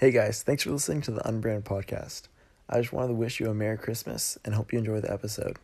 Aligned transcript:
Hey 0.00 0.12
guys, 0.12 0.42
thanks 0.42 0.62
for 0.62 0.70
listening 0.70 1.02
to 1.02 1.10
the 1.10 1.28
Unbranded 1.28 1.66
Podcast. 1.66 2.22
I 2.70 2.80
just 2.80 2.90
wanted 2.90 3.08
to 3.08 3.14
wish 3.16 3.38
you 3.38 3.50
a 3.50 3.54
Merry 3.54 3.76
Christmas 3.76 4.38
and 4.46 4.54
hope 4.54 4.72
you 4.72 4.78
enjoy 4.78 4.98
the 5.02 5.12
episode. 5.12 5.58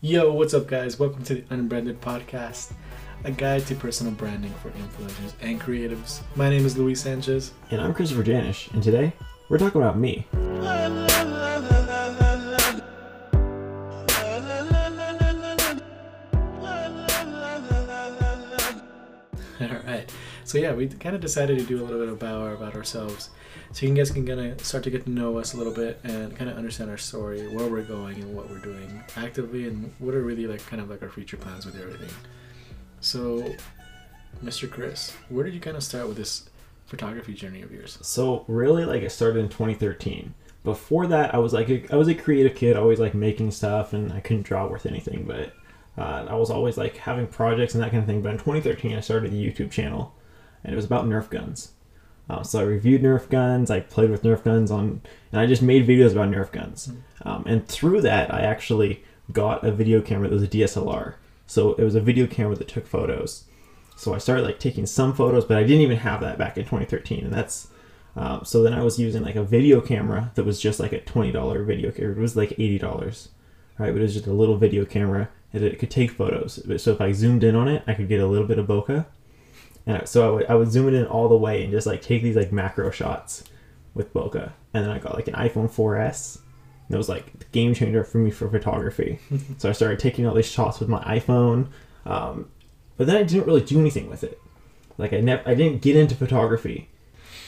Yo, 0.00 0.32
what's 0.32 0.54
up, 0.54 0.68
guys? 0.68 0.96
Welcome 0.96 1.24
to 1.24 1.34
the 1.34 1.44
Unbranded 1.50 2.00
Podcast, 2.00 2.72
a 3.24 3.32
guide 3.32 3.66
to 3.66 3.74
personal 3.74 4.12
branding 4.12 4.54
for 4.62 4.70
influencers 4.70 5.32
and 5.40 5.60
creatives. 5.60 6.20
My 6.36 6.48
name 6.48 6.64
is 6.64 6.78
Luis 6.78 7.02
Sanchez. 7.02 7.50
And 7.72 7.80
I'm 7.80 7.94
Christopher 7.94 8.22
Janisch, 8.22 8.72
and 8.74 8.80
today 8.80 9.12
we're 9.48 9.58
talking 9.58 9.80
about 9.80 9.98
me. 9.98 10.28
So 20.50 20.58
yeah, 20.58 20.72
we 20.72 20.88
kind 20.88 21.14
of 21.14 21.20
decided 21.20 21.60
to 21.60 21.64
do 21.64 21.80
a 21.80 21.84
little 21.84 22.00
bit 22.00 22.08
about 22.12 22.54
about 22.54 22.74
ourselves, 22.74 23.30
so 23.70 23.86
you 23.86 23.94
guys 23.94 24.10
can 24.10 24.26
kind 24.26 24.40
of 24.40 24.66
start 24.66 24.82
to 24.82 24.90
get 24.90 25.04
to 25.04 25.10
know 25.10 25.38
us 25.38 25.54
a 25.54 25.56
little 25.56 25.72
bit 25.72 26.00
and 26.02 26.36
kind 26.36 26.50
of 26.50 26.56
understand 26.56 26.90
our 26.90 26.98
story, 26.98 27.46
where 27.54 27.68
we're 27.68 27.84
going, 27.84 28.20
and 28.20 28.34
what 28.34 28.50
we're 28.50 28.58
doing 28.58 29.00
actively, 29.16 29.68
and 29.68 29.92
what 30.00 30.12
are 30.12 30.22
really 30.22 30.48
like 30.48 30.66
kind 30.66 30.82
of 30.82 30.90
like 30.90 31.04
our 31.04 31.08
future 31.08 31.36
plans 31.36 31.66
with 31.66 31.80
everything. 31.80 32.10
So, 33.00 33.54
Mr. 34.42 34.68
Chris, 34.68 35.16
where 35.28 35.44
did 35.44 35.54
you 35.54 35.60
kind 35.60 35.76
of 35.76 35.84
start 35.84 36.08
with 36.08 36.16
this 36.16 36.50
photography 36.86 37.32
journey 37.32 37.62
of 37.62 37.70
yours? 37.70 37.98
So 38.02 38.44
really, 38.48 38.84
like 38.84 39.02
it 39.02 39.10
started 39.10 39.38
in 39.38 39.50
2013. 39.50 40.34
Before 40.64 41.06
that, 41.06 41.32
I 41.32 41.38
was 41.38 41.52
like 41.52 41.68
a, 41.68 41.86
I 41.92 41.96
was 41.96 42.08
a 42.08 42.14
creative 42.16 42.56
kid, 42.56 42.76
always 42.76 42.98
like 42.98 43.14
making 43.14 43.52
stuff, 43.52 43.92
and 43.92 44.12
I 44.12 44.18
couldn't 44.18 44.42
draw 44.42 44.66
worth 44.66 44.84
anything. 44.84 45.26
But 45.26 45.52
uh, 45.96 46.26
I 46.28 46.34
was 46.34 46.50
always 46.50 46.76
like 46.76 46.96
having 46.96 47.28
projects 47.28 47.76
and 47.76 47.84
that 47.84 47.92
kind 47.92 48.02
of 48.02 48.08
thing. 48.08 48.20
But 48.20 48.32
in 48.32 48.38
2013, 48.38 48.96
I 48.96 49.00
started 49.00 49.32
a 49.32 49.36
YouTube 49.36 49.70
channel, 49.70 50.12
and 50.64 50.72
it 50.72 50.76
was 50.76 50.84
about 50.84 51.06
Nerf 51.06 51.30
guns. 51.30 51.72
Uh, 52.28 52.42
so 52.42 52.60
I 52.60 52.62
reviewed 52.62 53.02
Nerf 53.02 53.28
guns, 53.28 53.70
I 53.70 53.80
played 53.80 54.10
with 54.10 54.22
Nerf 54.22 54.44
guns 54.44 54.70
on, 54.70 55.02
and 55.32 55.40
I 55.40 55.46
just 55.46 55.62
made 55.62 55.86
videos 55.86 56.12
about 56.12 56.30
Nerf 56.30 56.52
guns. 56.52 56.92
Um, 57.22 57.44
and 57.46 57.66
through 57.66 58.02
that, 58.02 58.32
I 58.32 58.42
actually 58.42 59.02
got 59.32 59.64
a 59.64 59.72
video 59.72 60.00
camera 60.00 60.28
that 60.28 60.34
was 60.34 60.42
a 60.42 60.48
DSLR. 60.48 61.14
So 61.46 61.74
it 61.74 61.82
was 61.82 61.96
a 61.96 62.00
video 62.00 62.26
camera 62.26 62.54
that 62.56 62.68
took 62.68 62.86
photos. 62.86 63.44
So 63.96 64.14
I 64.14 64.18
started 64.18 64.44
like 64.44 64.60
taking 64.60 64.86
some 64.86 65.12
photos, 65.12 65.44
but 65.44 65.56
I 65.56 65.62
didn't 65.62 65.82
even 65.82 65.98
have 65.98 66.20
that 66.20 66.38
back 66.38 66.56
in 66.56 66.64
2013, 66.64 67.24
and 67.24 67.32
that's 67.32 67.68
um, 68.16 68.44
so 68.44 68.62
then 68.62 68.72
I 68.72 68.82
was 68.82 68.98
using 68.98 69.22
like 69.22 69.36
a 69.36 69.44
video 69.44 69.80
camera 69.80 70.32
that 70.34 70.44
was 70.44 70.60
just 70.60 70.80
like 70.80 70.92
a 70.92 71.00
twenty 71.00 71.32
dollar 71.32 71.62
video 71.62 71.90
camera. 71.90 72.12
It 72.12 72.18
was 72.18 72.36
like 72.36 72.52
eighty 72.52 72.78
dollars, 72.78 73.28
right? 73.78 73.92
But 73.92 73.98
it 73.98 74.02
was 74.02 74.14
just 74.14 74.26
a 74.26 74.32
little 74.32 74.56
video 74.56 74.84
camera 74.84 75.28
and 75.52 75.62
it 75.62 75.78
could 75.78 75.90
take 75.90 76.12
photos. 76.12 76.62
So 76.82 76.92
if 76.92 77.00
I 77.00 77.12
zoomed 77.12 77.44
in 77.44 77.54
on 77.54 77.68
it, 77.68 77.82
I 77.86 77.94
could 77.94 78.08
get 78.08 78.20
a 78.20 78.26
little 78.26 78.46
bit 78.46 78.58
of 78.58 78.66
bokeh, 78.66 79.04
and 79.86 80.08
so 80.08 80.26
I 80.26 80.30
would, 80.30 80.46
I 80.46 80.54
would 80.54 80.70
zoom 80.70 80.88
it 80.88 80.94
in 80.94 81.06
all 81.06 81.28
the 81.28 81.36
way 81.36 81.62
and 81.62 81.72
just 81.72 81.86
like 81.86 82.02
take 82.02 82.22
these 82.22 82.36
like 82.36 82.52
macro 82.52 82.90
shots 82.90 83.44
with 83.94 84.12
bokeh. 84.12 84.52
And 84.74 84.84
then 84.84 84.90
I 84.90 84.98
got 84.98 85.14
like 85.14 85.28
an 85.28 85.34
iPhone 85.34 85.70
4S. 85.70 86.36
And 86.86 86.94
it 86.94 86.98
was 86.98 87.08
like 87.08 87.38
the 87.38 87.44
game 87.46 87.74
changer 87.74 88.04
for 88.04 88.18
me 88.18 88.30
for 88.30 88.48
photography. 88.48 89.18
so 89.58 89.68
I 89.68 89.72
started 89.72 89.98
taking 89.98 90.26
all 90.26 90.34
these 90.34 90.50
shots 90.50 90.80
with 90.80 90.88
my 90.88 91.02
iPhone. 91.04 91.68
Um, 92.04 92.50
but 92.96 93.06
then 93.06 93.16
I 93.16 93.22
didn't 93.22 93.46
really 93.46 93.62
do 93.62 93.80
anything 93.80 94.10
with 94.10 94.22
it. 94.22 94.40
Like 94.98 95.12
I 95.12 95.20
never, 95.20 95.48
I 95.48 95.54
didn't 95.54 95.82
get 95.82 95.96
into 95.96 96.14
photography. 96.14 96.88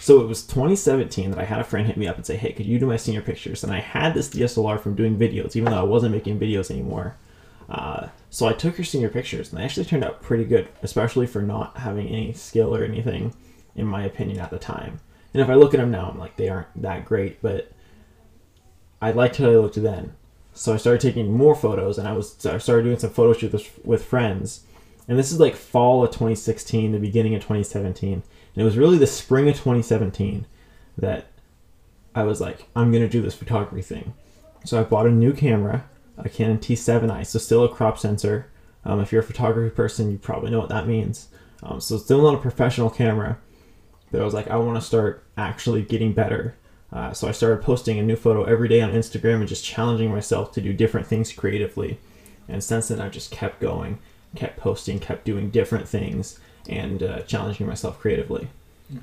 So 0.01 0.21
it 0.21 0.27
was 0.27 0.43
2017 0.43 1.31
that 1.31 1.39
I 1.39 1.45
had 1.45 1.61
a 1.61 1.65
friend 1.65 1.87
hit 1.87 1.97
me 1.97 2.09
up 2.09 2.17
and 2.17 2.27
say, 2.27 2.37
"Hey, 2.37 2.53
could 2.53 2.67
you 2.67 2.79
do 2.79 2.87
my 2.87 2.97
senior 2.97 3.21
pictures?" 3.21 3.63
And 3.63 3.73
I 3.73 3.79
had 3.79 4.15
this 4.15 4.29
DSLR 4.29 4.81
from 4.81 4.97
doing 4.97 5.17
videos, 5.17 5.55
even 5.55 5.71
though 5.71 5.79
I 5.79 5.85
wasn't 5.85 6.13
making 6.13 6.41
videos 6.41 6.73
anymore. 6.73 7.17
Uh, 7.69 8.09
so 8.33 8.49
I 8.49 8.55
took 8.55 8.79
her 8.79 8.83
senior 8.83 9.11
pictures, 9.11 9.51
and 9.51 9.61
they 9.61 9.65
actually 9.65 9.85
turned 9.85 10.05
out 10.05 10.23
pretty 10.23 10.47
good, 10.47 10.67
especially 10.83 11.27
for 11.27 11.43
not 11.43 11.77
having 11.77 12.09
any 12.09 12.33
skill 12.33 12.75
or 12.75 12.83
anything, 12.83 13.35
in 13.77 13.85
my 13.85 14.05
opinion, 14.05 14.39
at 14.39 14.49
the 14.49 14.59
time. 14.59 15.01
And 15.35 15.43
if 15.43 15.51
I 15.51 15.55
look 15.55 15.75
at 15.75 15.81
them 15.81 15.91
now, 15.91 16.09
I'm 16.09 16.19
like, 16.19 16.37
they 16.37 16.49
aren't 16.49 16.81
that 16.81 17.05
great, 17.05 17.43
but 17.43 17.71
I 19.03 19.11
liked 19.11 19.37
how 19.37 19.51
they 19.51 19.57
looked 19.57 19.75
then. 19.83 20.15
So 20.55 20.73
I 20.73 20.79
started 20.79 21.03
taking 21.03 21.31
more 21.31 21.55
photos, 21.55 21.99
and 21.99 22.09
I 22.09 22.13
was 22.13 22.47
I 22.47 22.57
started 22.57 22.85
doing 22.85 22.99
some 22.99 23.11
photo 23.11 23.39
shoots 23.39 23.69
with, 23.85 24.03
friends. 24.03 24.65
And 25.07 25.19
this 25.19 25.31
is 25.31 25.39
like 25.39 25.55
fall 25.55 26.03
of 26.03 26.11
2016, 26.13 26.93
the 26.93 26.99
beginning 26.99 27.35
of 27.35 27.43
2017. 27.43 28.15
And 28.15 28.23
it 28.57 28.65
was 28.65 28.79
really 28.79 28.97
the 28.97 29.07
spring 29.07 29.47
of 29.51 29.57
2017 29.57 30.47
that 30.97 31.27
I 32.15 32.23
was 32.23 32.41
like, 32.41 32.67
I'm 32.75 32.91
gonna 32.91 33.09
do 33.11 33.21
this 33.21 33.35
photography 33.35 33.83
thing. 33.83 34.15
So 34.65 34.81
I 34.81 34.85
bought 34.85 35.07
a 35.07 35.11
new 35.11 35.35
camera, 35.35 35.85
a 36.19 36.29
Canon 36.29 36.59
T7i, 36.59 37.27
so 37.27 37.39
still 37.39 37.65
a 37.65 37.69
crop 37.69 37.99
sensor. 37.99 38.47
Um, 38.85 39.01
if 39.01 39.13
you're 39.13 39.23
a 39.23 39.25
photography 39.25 39.75
person, 39.75 40.11
you 40.11 40.19
probably 40.19 40.51
know 40.51 40.59
what 40.59 40.69
that 40.69 40.87
means. 40.87 41.29
Um, 41.63 41.81
so 41.81 41.97
still 41.99 42.23
not 42.23 42.35
a 42.35 42.39
professional 42.39 42.91
camera, 42.91 43.39
but 44.11 44.21
I 44.21 44.25
was 44.25 44.35
like, 44.35 44.49
I 44.49 44.57
want 44.57 44.81
to 44.81 44.87
start 44.87 45.25
actually 45.37 45.83
getting 45.83 46.13
better. 46.13 46.57
Uh, 46.93 47.13
so 47.13 47.29
I 47.29 47.33
started 47.33 47.63
posting 47.63 47.99
a 47.99 48.03
new 48.03 48.17
photo 48.17 48.45
every 48.45 48.69
day 48.69 48.81
on 48.81 48.93
Instagram 48.93 49.37
and 49.37 49.49
just 49.49 49.65
challenging 49.65 50.11
myself 50.11 50.53
to 50.53 50.61
do 50.61 50.73
different 50.73 51.07
things 51.07 51.33
creatively. 51.33 51.99
And 52.49 52.63
since 52.63 52.89
then, 52.89 53.01
I've 53.01 53.13
just 53.13 53.31
kept 53.31 53.61
going, 53.61 53.99
kept 54.35 54.59
posting, 54.59 54.99
kept 54.99 55.25
doing 55.25 55.51
different 55.51 55.89
things, 55.89 56.39
and 56.69 57.03
uh, 57.03 57.21
challenging 57.23 57.67
myself 57.67 57.99
creatively. 57.99 58.49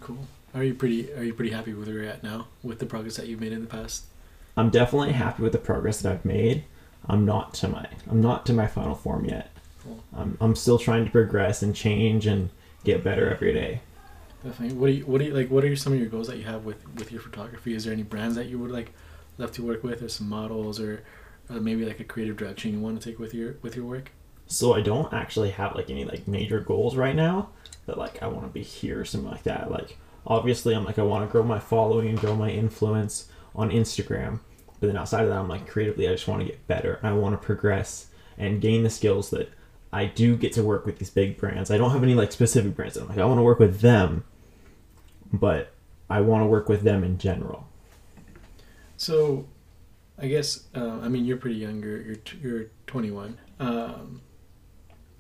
Cool. 0.02 0.28
Are 0.53 0.64
you 0.64 0.74
pretty 0.74 1.12
Are 1.14 1.24
you 1.24 1.34
pretty 1.34 1.52
happy 1.52 1.74
with 1.74 1.88
where 1.88 1.98
you're 1.98 2.06
at 2.06 2.24
now 2.24 2.48
with 2.64 2.80
the 2.80 2.86
progress 2.86 3.16
that 3.18 3.28
you've 3.28 3.42
made 3.42 3.53
in 3.53 3.62
the 3.62 3.68
past? 3.68 4.06
I'm 4.58 4.69
definitely 4.69 5.14
happy 5.14 5.42
with 5.42 5.52
the 5.52 5.58
progress 5.58 6.02
that 6.02 6.12
I've 6.12 6.25
made. 6.25 6.66
I'm 7.08 7.26
not 7.26 7.54
to 7.56 7.68
my 7.68 7.88
I'm 8.10 8.22
not 8.22 8.46
to 8.48 8.54
my 8.54 8.68
final 8.68 8.96
form 8.96 9.26
yet. 9.26 9.52
Cool. 9.84 10.04
I'm, 10.16 10.38
I'm 10.42 10.56
still 10.56 10.78
trying 10.78 11.06
to 11.06 11.12
progress 11.12 11.62
and 11.62 11.76
change 11.76 12.28
and 12.28 12.50
get 12.84 13.04
better 13.04 13.30
every 13.32 13.54
day. 13.54 13.82
Definitely. 14.44 14.78
What 14.78 14.88
do 14.88 14.94
you 14.94 15.06
What 15.06 15.18
do 15.20 15.26
you 15.26 15.34
like? 15.34 15.50
What 15.50 15.64
are 15.66 15.76
some 15.76 15.94
of 15.94 16.00
your 16.00 16.08
goals 16.08 16.28
that 16.28 16.38
you 16.38 16.44
have 16.44 16.66
with 16.66 16.88
with 16.96 17.12
your 17.12 17.22
photography? 17.22 17.74
Is 17.74 17.84
there 17.84 17.94
any 17.94 18.04
brands 18.04 18.36
that 18.36 18.48
you 18.48 18.58
would 18.60 18.72
like 18.72 18.94
love 19.38 19.52
to 19.54 19.64
work 19.64 19.84
with, 19.84 20.02
or 20.02 20.10
some 20.10 20.30
models, 20.30 20.80
or, 20.80 21.04
or 21.50 21.60
maybe 21.60 21.86
like 21.86 22.00
a 22.00 22.04
creative 22.04 22.38
direction 22.38 22.74
you 22.74 22.80
want 22.80 23.02
to 23.02 23.10
take 23.10 23.20
with 23.20 23.34
your 23.34 23.56
with 23.62 23.76
your 23.76 23.86
work? 23.86 24.12
So 24.48 24.74
I 24.74 24.81
don't 24.81 25.14
actually 25.14 25.52
have 25.52 25.76
like 25.76 25.90
any 25.90 26.06
like 26.06 26.28
major 26.28 26.60
goals 26.60 26.96
right 26.96 27.16
now 27.16 27.50
that 27.86 27.98
like 27.98 28.22
I 28.24 28.28
want 28.28 28.48
to 28.48 28.54
be 28.54 28.64
here 28.64 29.02
or 29.02 29.06
something 29.06 29.30
like 29.30 29.44
that. 29.44 29.70
Like 29.70 29.98
obviously 30.26 30.74
I'm 30.74 30.86
like 30.86 31.00
I 31.00 31.04
want 31.04 31.28
to 31.28 31.31
grow 31.31 31.44
my 31.44 31.60
following 31.60 32.08
and 32.10 32.20
grow 32.20 32.36
my 32.36 32.50
influence 32.50 33.30
on 33.56 33.72
Instagram. 33.72 34.40
But 34.79 34.88
then 34.88 34.97
outside 34.97 35.23
of 35.23 35.29
that, 35.29 35.38
I'm 35.38 35.47
like 35.47 35.67
creatively, 35.67 36.07
I 36.07 36.12
just 36.12 36.28
want 36.28 36.41
to 36.41 36.47
get 36.47 36.66
better. 36.67 37.00
I 37.03 37.12
want 37.13 37.40
to 37.40 37.45
progress 37.45 38.07
and 38.38 38.62
gain 38.62 38.84
the 38.84 38.90
skills 38.90 39.29
that 39.31 39.51
I 39.91 40.06
do 40.06 40.38
get 40.38 40.53
to 40.53 40.63
work 40.63 40.85
with 40.85 41.00
these 41.00 41.09
big 41.09 41.38
brands. 41.38 41.72
I 41.72 41.78
don't 41.78 41.91
have 41.91 42.03
any 42.03 42.13
like 42.13 42.31
specific 42.31 42.75
brands. 42.75 42.95
I'm 42.97 43.07
like 43.07 43.18
I 43.18 43.25
want 43.25 43.39
to 43.39 43.44
work 43.44 43.59
with 43.59 43.81
them, 43.81 44.23
but 45.34 45.73
I 46.09 46.22
want 46.22 46.44
to 46.44 46.45
work 46.45 46.69
with 46.69 46.81
them 46.81 47.03
in 47.03 47.18
general. 47.18 47.68
So, 48.97 49.47
I 50.18 50.28
guess 50.28 50.66
uh, 50.75 51.00
I 51.01 51.07
mean 51.07 51.25
you're 51.25 51.38
pretty 51.38 51.57
young. 51.57 51.81
You're 51.81 52.01
you're, 52.01 52.16
t- 52.16 52.38
you're 52.41 52.66
21, 52.88 53.38
um, 53.59 54.22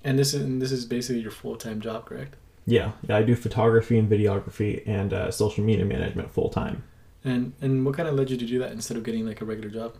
and 0.03 0.19
this 0.19 0.33
is 0.33 0.41
and 0.41 0.61
this 0.61 0.71
is 0.71 0.85
basically 0.85 1.21
your 1.21 1.31
full 1.31 1.55
time 1.55 1.81
job, 1.81 2.05
correct? 2.05 2.35
Yeah, 2.65 2.91
yeah, 3.07 3.17
I 3.17 3.23
do 3.23 3.35
photography 3.35 3.97
and 3.97 4.09
videography 4.09 4.83
and 4.87 5.11
uh, 5.11 5.31
social 5.31 5.63
media 5.63 5.85
management 5.85 6.29
full 6.29 6.49
time. 6.49 6.83
And 7.23 7.53
and 7.61 7.85
what 7.85 7.95
kind 7.95 8.07
of 8.07 8.15
led 8.15 8.29
you 8.29 8.37
to 8.37 8.45
do 8.45 8.59
that 8.59 8.71
instead 8.71 8.97
of 8.97 9.03
getting 9.03 9.25
like 9.25 9.41
a 9.41 9.45
regular 9.45 9.69
job? 9.69 9.95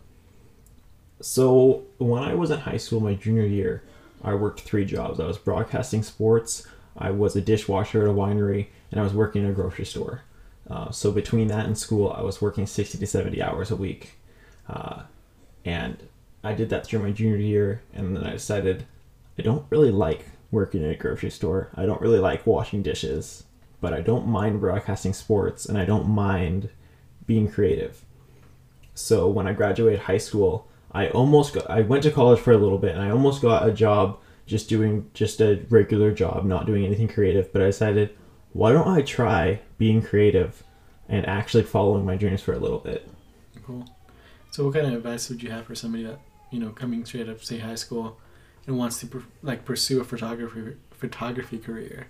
So 1.20 1.84
when 1.98 2.22
I 2.22 2.34
was 2.34 2.50
in 2.50 2.60
high 2.60 2.78
school, 2.78 3.00
my 3.00 3.14
junior 3.14 3.44
year, 3.44 3.82
I 4.24 4.34
worked 4.34 4.60
three 4.60 4.84
jobs. 4.84 5.20
I 5.20 5.26
was 5.26 5.36
broadcasting 5.36 6.02
sports, 6.02 6.66
I 6.96 7.10
was 7.10 7.36
a 7.36 7.40
dishwasher 7.40 8.02
at 8.02 8.08
a 8.08 8.14
winery, 8.14 8.68
and 8.90 9.00
I 9.00 9.04
was 9.04 9.12
working 9.12 9.44
in 9.44 9.50
a 9.50 9.54
grocery 9.54 9.84
store. 9.84 10.22
Uh, 10.68 10.90
so 10.90 11.10
between 11.10 11.48
that 11.48 11.66
and 11.66 11.76
school, 11.76 12.14
I 12.16 12.22
was 12.22 12.40
working 12.40 12.66
60 12.66 12.98
to 12.98 13.06
70 13.06 13.42
hours 13.42 13.70
a 13.70 13.76
week. 13.76 14.18
Uh, 14.68 15.02
and 15.64 15.98
I 16.42 16.54
did 16.54 16.70
that 16.70 16.86
through 16.86 17.00
my 17.00 17.10
junior 17.10 17.36
year, 17.36 17.82
and 17.92 18.16
then 18.16 18.24
I 18.24 18.32
decided 18.32 18.86
I 19.38 19.42
don't 19.42 19.66
really 19.70 19.90
like 19.90 20.26
working 20.50 20.82
in 20.82 20.90
a 20.90 20.96
grocery 20.96 21.30
store. 21.30 21.70
I 21.74 21.86
don't 21.86 22.00
really 22.00 22.18
like 22.18 22.46
washing 22.46 22.82
dishes, 22.82 23.44
but 23.80 23.92
I 23.92 24.00
don't 24.00 24.26
mind 24.26 24.60
broadcasting 24.60 25.12
sports, 25.12 25.66
and 25.66 25.76
I 25.76 25.84
don't 25.84 26.08
mind 26.08 26.70
being 27.30 27.48
creative. 27.48 28.04
So 28.92 29.28
when 29.28 29.46
I 29.46 29.52
graduated 29.52 30.00
high 30.00 30.18
school, 30.18 30.66
I 30.90 31.10
almost 31.10 31.54
got, 31.54 31.70
I 31.70 31.82
went 31.82 32.02
to 32.02 32.10
college 32.10 32.40
for 32.40 32.50
a 32.50 32.58
little 32.58 32.76
bit 32.76 32.96
and 32.96 33.00
I 33.00 33.10
almost 33.10 33.40
got 33.40 33.68
a 33.68 33.70
job 33.70 34.18
just 34.46 34.68
doing 34.68 35.08
just 35.14 35.40
a 35.40 35.64
regular 35.70 36.10
job, 36.10 36.44
not 36.44 36.66
doing 36.66 36.84
anything 36.84 37.06
creative, 37.06 37.52
but 37.52 37.62
I 37.62 37.66
decided 37.66 38.10
why 38.52 38.72
don't 38.72 38.88
I 38.88 39.02
try 39.02 39.60
being 39.78 40.02
creative 40.02 40.64
and 41.08 41.24
actually 41.24 41.62
following 41.62 42.04
my 42.04 42.16
dreams 42.16 42.42
for 42.42 42.52
a 42.52 42.58
little 42.58 42.80
bit. 42.80 43.08
Cool. 43.64 43.88
So, 44.50 44.64
what 44.64 44.74
kind 44.74 44.88
of 44.88 44.94
advice 44.94 45.28
would 45.28 45.40
you 45.40 45.52
have 45.52 45.66
for 45.66 45.76
somebody 45.76 46.02
that 46.02 46.18
you 46.50 46.58
know 46.58 46.70
coming 46.70 47.04
straight 47.04 47.28
up, 47.28 47.44
say 47.44 47.58
high 47.58 47.76
school, 47.76 48.18
and 48.66 48.76
wants 48.76 48.98
to 49.00 49.22
like 49.42 49.64
pursue 49.64 50.00
a 50.00 50.04
photography 50.04 50.74
photography 50.90 51.58
career? 51.58 52.08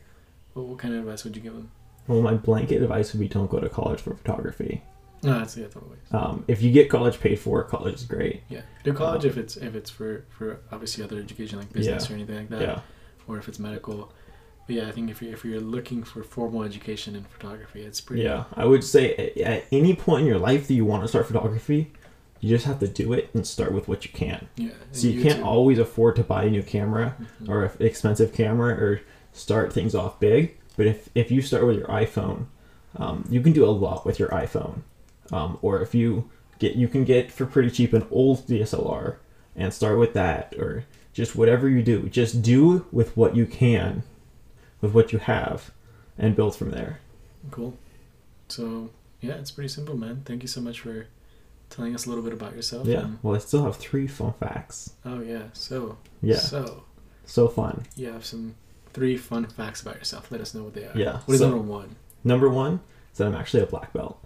What, 0.54 0.64
what 0.64 0.78
kind 0.78 0.94
of 0.94 1.00
advice 1.00 1.24
would 1.24 1.36
you 1.36 1.42
give 1.42 1.52
them? 1.52 1.70
Well, 2.06 2.22
my 2.22 2.34
blanket 2.34 2.82
advice 2.82 3.12
would 3.12 3.20
be 3.20 3.28
don't 3.28 3.50
go 3.50 3.60
to 3.60 3.68
college 3.68 4.00
for 4.00 4.14
photography. 4.14 4.82
No, 5.22 5.38
that's 5.38 5.56
yeah, 5.56 5.66
totally. 5.66 5.98
Um, 6.12 6.44
if 6.48 6.62
you 6.62 6.72
get 6.72 6.88
college 6.88 7.20
paid 7.20 7.38
for, 7.38 7.62
college 7.64 7.94
is 7.94 8.04
great. 8.04 8.42
Yeah, 8.48 8.62
do 8.84 8.92
college 8.92 9.24
if 9.24 9.36
it's 9.36 9.56
if 9.56 9.74
it's 9.74 9.90
for 9.90 10.24
for 10.30 10.60
obviously 10.72 11.04
other 11.04 11.18
education 11.18 11.58
like 11.58 11.72
business 11.72 12.06
Yeah. 12.08 12.12
or 12.12 12.16
anything 12.18 12.36
like 12.36 12.48
that, 12.48 12.60
Yeah. 12.62 12.80
or 13.28 13.36
if 13.38 13.48
it's 13.48 13.58
medical. 13.58 14.12
But 14.66 14.76
yeah, 14.76 14.88
I 14.88 14.92
think 14.92 15.10
if 15.10 15.20
you're 15.20 15.32
if 15.34 15.44
you're 15.44 15.60
looking 15.60 16.02
for 16.04 16.22
formal 16.22 16.62
education 16.62 17.14
in 17.16 17.24
photography, 17.24 17.82
it's 17.82 18.00
pretty. 18.00 18.22
Yeah, 18.22 18.44
I 18.54 18.64
would 18.64 18.82
say 18.84 19.14
at, 19.16 19.36
at 19.38 19.64
any 19.72 19.94
point 19.94 20.22
in 20.22 20.26
your 20.26 20.38
life 20.38 20.68
that 20.68 20.74
you 20.74 20.84
want 20.86 21.02
to 21.04 21.08
start 21.08 21.26
photography, 21.26 21.92
you 22.40 22.48
just 22.48 22.64
have 22.64 22.78
to 22.80 22.88
do 22.88 23.12
it 23.12 23.28
and 23.34 23.46
start 23.46 23.72
with 23.72 23.88
what 23.88 24.04
you 24.06 24.10
can. 24.12 24.48
Yeah. 24.56 24.70
So 24.92 25.08
you 25.08 25.20
can't 25.22 25.42
always 25.42 25.78
afford 25.78 26.16
to 26.16 26.22
buy 26.22 26.44
a 26.44 26.50
new 26.50 26.62
camera 26.62 27.16
Mhm. 27.42 27.48
or 27.50 27.64
an 27.64 27.70
expensive 27.80 28.32
camera 28.32 28.72
or 28.74 29.00
start 29.32 29.70
things 29.72 29.94
off 29.94 30.18
big. 30.18 30.56
But 30.78 30.86
if, 30.86 31.10
if 31.14 31.30
you 31.30 31.42
start 31.42 31.66
with 31.66 31.76
your 31.76 31.88
iPhone, 31.88 32.46
um, 32.96 33.24
you 33.28 33.40
can 33.42 33.52
do 33.52 33.66
a 33.66 33.70
lot 33.70 34.06
with 34.06 34.18
your 34.18 34.28
iPhone. 34.30 34.80
Um, 35.32 35.58
or 35.62 35.80
if 35.82 35.94
you 35.94 36.28
get, 36.58 36.74
you 36.76 36.88
can 36.88 37.04
get 37.04 37.30
for 37.32 37.46
pretty 37.46 37.70
cheap 37.70 37.92
an 37.92 38.06
old 38.10 38.46
DSLR 38.46 39.16
and 39.56 39.72
start 39.72 39.98
with 39.98 40.12
that, 40.14 40.54
or 40.58 40.84
just 41.12 41.36
whatever 41.36 41.68
you 41.68 41.82
do, 41.82 42.08
just 42.08 42.42
do 42.42 42.86
with 42.92 43.16
what 43.16 43.36
you 43.36 43.46
can, 43.46 44.02
with 44.80 44.92
what 44.94 45.12
you 45.12 45.18
have, 45.18 45.70
and 46.18 46.34
build 46.36 46.54
from 46.56 46.70
there. 46.70 47.00
Cool. 47.50 47.76
So 48.48 48.90
yeah, 49.20 49.34
it's 49.34 49.50
pretty 49.50 49.68
simple, 49.68 49.96
man. 49.96 50.22
Thank 50.24 50.42
you 50.42 50.48
so 50.48 50.60
much 50.60 50.80
for 50.80 51.06
telling 51.68 51.94
us 51.94 52.06
a 52.06 52.08
little 52.08 52.24
bit 52.24 52.32
about 52.32 52.54
yourself. 52.56 52.86
Yeah. 52.86 53.00
and- 53.00 53.18
Well, 53.22 53.34
I 53.36 53.38
still 53.38 53.64
have 53.64 53.76
three 53.76 54.06
fun 54.08 54.32
facts. 54.40 54.94
oh 55.04 55.20
yeah. 55.20 55.44
So 55.52 55.98
Yeah. 56.22 56.36
So 56.38 56.84
So 57.24 57.46
fun. 57.48 57.84
you 57.96 58.10
have 58.12 58.24
some 58.24 58.56
three 58.92 59.16
fun 59.16 59.46
facts 59.46 59.80
about 59.82 59.96
yourself. 59.96 60.32
Let 60.32 60.40
us 60.40 60.52
know 60.54 60.64
what 60.64 60.74
they 60.74 60.84
are. 60.84 60.92
Yeah, 60.96 61.20
What 61.26 61.34
is 61.34 61.40
so- 61.40 61.48
number 61.50 61.62
one? 61.64 61.94
Number 62.24 62.48
one 62.48 62.80
is 63.12 63.18
that 63.18 63.26
I'm 63.28 63.34
actually 63.36 63.62
a 63.62 63.66
black 63.66 63.92
belt. 63.92 64.18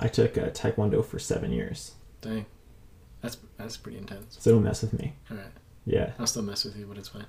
I 0.00 0.08
took 0.08 0.36
uh, 0.38 0.46
Taekwondo 0.50 1.04
for 1.04 1.18
seven 1.18 1.52
years, 1.52 1.92
Dang. 2.20 2.46
That's 3.20 3.36
that's 3.58 3.76
pretty 3.76 3.98
intense. 3.98 4.36
so 4.40 4.52
don't 4.52 4.62
mess 4.64 4.82
with 4.82 4.94
me. 4.94 5.14
All 5.30 5.36
right. 5.36 5.46
Yeah, 5.84 6.12
I'll 6.18 6.26
still 6.26 6.42
mess 6.42 6.64
with 6.64 6.76
you, 6.76 6.86
but 6.86 6.98
it's 6.98 7.08
fine. 7.08 7.26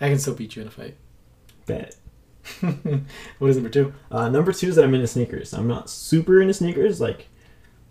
I 0.00 0.08
can 0.08 0.18
still 0.18 0.34
beat 0.34 0.56
you 0.56 0.62
in 0.62 0.68
a 0.68 0.70
fight. 0.70 0.96
bet. 1.66 1.96
what 3.38 3.48
is 3.50 3.56
number 3.56 3.70
two? 3.70 3.94
Uh, 4.10 4.28
number 4.28 4.52
two 4.52 4.68
is 4.68 4.76
that 4.76 4.84
I'm 4.84 4.94
into 4.94 5.06
sneakers. 5.06 5.54
I'm 5.54 5.68
not 5.68 5.88
super 5.88 6.40
into 6.42 6.52
sneakers, 6.54 7.00
like 7.00 7.28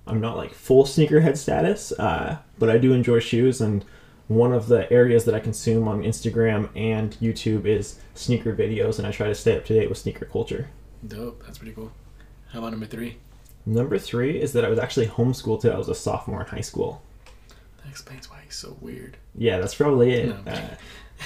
I'm 0.05 0.21
not 0.21 0.37
like 0.37 0.53
full 0.53 0.83
sneakerhead 0.83 1.37
status, 1.37 1.91
uh, 1.93 2.37
but 2.59 2.69
I 2.69 2.77
do 2.77 2.93
enjoy 2.93 3.19
shoes. 3.19 3.61
And 3.61 3.83
one 4.27 4.53
of 4.53 4.67
the 4.67 4.91
areas 4.91 5.25
that 5.25 5.33
I 5.35 5.39
consume 5.39 5.87
on 5.87 6.03
Instagram 6.03 6.69
and 6.75 7.11
YouTube 7.21 7.65
is 7.65 7.99
sneaker 8.13 8.55
videos, 8.55 8.97
and 8.97 9.07
I 9.07 9.11
try 9.11 9.27
to 9.27 9.35
stay 9.35 9.57
up 9.57 9.65
to 9.65 9.73
date 9.73 9.89
with 9.89 9.97
sneaker 9.97 10.25
culture. 10.25 10.69
Dope. 11.07 11.43
That's 11.45 11.57
pretty 11.57 11.73
cool. 11.73 11.91
How 12.49 12.59
about 12.59 12.71
number 12.71 12.85
three? 12.85 13.17
Number 13.65 13.97
three 13.97 14.41
is 14.41 14.53
that 14.53 14.65
I 14.65 14.69
was 14.69 14.79
actually 14.79 15.07
homeschooled 15.07 15.61
till 15.61 15.73
I 15.73 15.77
was 15.77 15.89
a 15.89 15.95
sophomore 15.95 16.41
in 16.41 16.47
high 16.47 16.61
school. 16.61 17.01
That 17.83 17.89
explains 17.89 18.29
why 18.29 18.41
he's 18.45 18.55
so 18.55 18.75
weird. 18.81 19.17
Yeah, 19.35 19.59
that's 19.59 19.75
probably 19.75 20.13
it. 20.13 20.27
No. 20.45 20.51
Uh, 20.51 20.67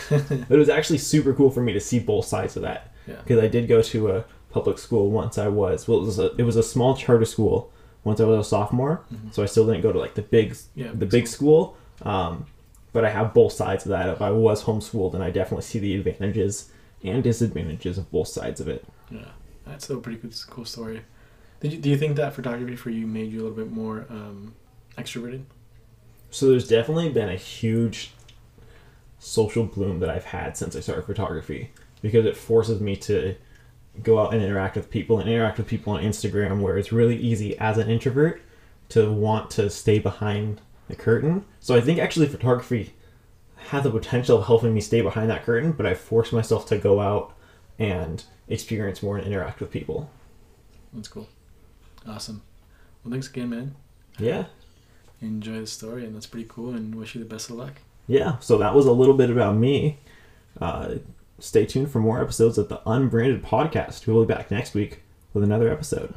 but 0.10 0.51
it 0.51 0.57
was 0.57 0.69
actually 0.69 1.00
super 1.00 1.34
cool 1.34 1.50
for 1.50 1.62
me 1.62 1.74
to 1.74 1.80
see 1.80 2.00
both 2.00 2.25
sides 2.25 2.56
of 2.56 2.62
that. 2.63 2.94
Yeah. 3.07 3.16
because 3.24 3.42
I 3.42 3.48
did 3.48 3.69
go 3.69 3.81
to 3.81 4.12
a 4.12 4.25
public 4.50 4.78
school 4.78 5.10
once 5.10 5.38
I 5.38 5.48
was 5.48 5.88
well 5.88 6.00
it 6.00 6.06
was 6.06 6.19
a, 6.19 6.36
it 6.36 6.44
was 6.44 6.57
a 6.57 6.63
small 6.63 6.94
charter 6.95 7.24
school 7.24 7.72
once 8.04 8.19
I 8.19 8.25
was 8.25 8.45
a 8.45 8.50
sophomore 8.50 9.06
Mhm. 9.13 9.33
so 9.33 9.42
I 9.44 9.45
still 9.45 9.66
didn't 9.66 9.81
go 9.81 9.94
to 9.94 9.98
like 10.00 10.16
the 10.16 10.24
big 10.24 10.57
Yeah. 10.75 10.92
the 10.94 11.06
big 11.06 11.25
school 11.28 11.78
um, 12.01 12.45
but 12.92 13.06
I 13.06 13.10
have 13.10 13.33
both 13.33 13.54
sides 13.54 13.86
of 13.86 13.92
that 13.92 14.10
if 14.10 14.22
I 14.22 14.31
was 14.31 14.66
homeschooled 14.66 15.13
and 15.13 15.24
I 15.24 15.30
definitely 15.31 15.63
see 15.63 15.80
the 15.80 15.95
advantages 15.95 16.69
and 17.01 17.24
disadvantages 17.24 17.98
of 17.98 18.12
both 18.12 18.28
sides 18.28 18.60
of 18.60 18.68
it 18.68 18.83
Yeah. 19.10 19.30
That's 19.66 19.90
a 19.90 19.95
pretty 19.98 20.18
good, 20.19 20.36
cool 20.50 20.66
story. 20.66 21.01
Did 21.59 21.74
you, 21.74 21.80
do 21.80 21.89
you 21.89 21.98
think 21.98 22.15
that 22.18 22.33
photography 22.33 22.75
for 22.75 22.89
you 22.89 23.07
made 23.07 23.31
you 23.31 23.39
a 23.39 23.44
little 23.44 23.57
bit 23.57 23.71
more 23.71 24.06
um, 24.09 24.54
extroverted? 24.98 25.44
so 26.30 26.50
there's 26.50 26.68
definitely 26.68 27.09
been 27.09 27.30
a 27.30 27.36
huge 27.36 28.12
social 29.19 29.63
bloom 29.63 30.00
that 30.00 30.09
I've 30.09 30.25
had 30.25 30.57
since 30.57 30.75
I 30.75 30.81
started 30.81 31.06
photography 31.06 31.71
because 32.01 32.25
it 32.25 32.38
forces 32.38 32.80
me 32.80 32.95
to 32.98 33.36
go 34.04 34.19
out 34.19 34.33
and 34.33 34.44
interact 34.44 34.75
with 34.75 34.92
people 34.92 35.19
and 35.19 35.30
interact 35.30 35.57
with 35.57 35.68
people 35.68 35.94
on 35.94 36.04
Instagram 36.04 36.62
where 36.62 36.77
it's 36.77 36.92
really 36.92 37.18
easy 37.18 37.57
as 37.57 37.77
an 37.77 37.89
introvert 37.89 38.42
to 38.89 39.12
want 39.12 39.50
to 39.51 39.69
stay 39.69 40.00
behind 40.00 40.62
the 40.88 40.95
curtain. 40.95 41.44
So 41.59 41.75
I 41.75 41.81
think 41.81 42.00
actually 42.00 42.27
photography 42.27 42.94
had 43.56 43.83
the 43.83 43.89
potential 43.89 44.38
of 44.38 44.45
helping 44.45 44.74
me 44.74 44.81
stay 44.81 45.01
behind 45.01 45.30
that 45.30 45.44
curtain, 45.44 45.71
but 45.71 45.86
I 45.86 45.95
forced 45.95 46.31
myself 46.31 46.68
to 46.68 46.77
go 46.77 47.00
out 47.00 47.33
and 47.80 48.24
experience 48.48 49.01
more 49.01 49.18
and 49.18 49.25
interact 49.25 49.59
with 49.59 49.71
people. 49.71 50.09
That's 50.94 51.07
cool. 51.07 51.27
Awesome. 52.07 52.42
Well, 53.04 53.12
thanks 53.12 53.30
again, 53.30 53.50
man. 53.50 53.75
Yeah. 54.18 54.45
Enjoy 55.21 55.59
the 55.59 55.68
story, 55.68 56.06
and 56.06 56.15
that's 56.15 56.27
pretty 56.27 56.48
cool, 56.50 56.71
and 56.71 56.95
wish 56.95 57.15
you 57.15 57.19
the 57.24 57.27
best 57.27 57.50
of 57.50 57.56
luck. 57.56 57.74
Yeah, 58.07 58.38
so 58.39 58.57
that 58.59 58.74
was 58.74 58.86
a 58.86 58.92
little 58.92 59.15
bit 59.15 59.30
about 59.30 59.56
me. 59.57 60.00
Uh, 60.62 60.95
stay 61.39 61.65
tuned 61.65 61.92
for 61.92 62.00
more 62.00 62.21
episodes 62.21 62.57
of 62.57 62.69
the 62.69 62.81
Unbranded 62.89 63.44
Podcast. 63.44 64.07
We'll 64.07 64.25
be 64.25 64.33
back 64.33 64.50
next 64.50 64.74
week 64.74 65.01
with 65.33 65.44
another 65.44 65.69
episode. 65.71 66.13